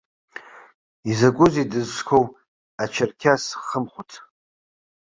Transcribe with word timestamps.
Изакәызеи 1.09 1.69
дызҿқәоу, 1.71 2.25
ачарқьас 2.83 3.43
хымхәыц! 3.65 4.11